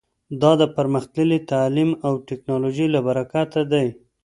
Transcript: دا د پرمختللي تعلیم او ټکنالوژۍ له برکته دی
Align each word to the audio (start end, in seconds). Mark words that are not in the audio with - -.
دا 0.41 0.51
د 0.61 0.63
پرمختللي 0.75 1.39
تعلیم 1.51 1.89
او 2.05 2.13
ټکنالوژۍ 2.27 2.87
له 2.95 2.99
برکته 3.07 3.61
دی 3.71 3.87